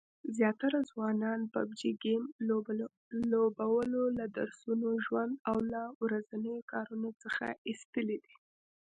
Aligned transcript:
زیاتره 0.37 0.79
ځوانان 0.89 1.39
پابجي 1.53 1.91
ګیم 2.03 2.23
لوبولو 3.31 4.03
له 4.19 4.25
درسونو، 4.37 4.89
ژوند 5.05 5.33
او 5.49 5.57
ورځنیو 6.03 6.57
کارونو 6.71 7.09
څخه 7.23 7.45
ایستلي 7.69 8.17
دي 8.23 8.35